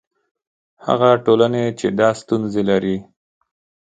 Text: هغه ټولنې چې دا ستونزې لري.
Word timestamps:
هغه 0.85 1.09
ټولنې 1.25 1.63
چې 1.79 1.87
دا 1.99 2.09
ستونزې 2.21 2.63
لري. 2.69 2.97